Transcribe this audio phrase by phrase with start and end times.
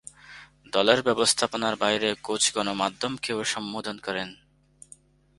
[0.73, 4.29] দলের ব্যবস্থাপনার বাইরে কোচ গণমাধ্যমকেও সম্বোধন করেন।